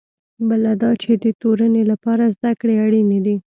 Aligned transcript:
بله 0.49 0.71
دا 0.83 0.91
چې 1.01 1.11
د 1.23 1.25
تورنۍ 1.41 1.83
لپاره 1.91 2.23
زده 2.35 2.51
کړې 2.59 2.75
اړینې 2.85 3.19
دي. 3.25 3.35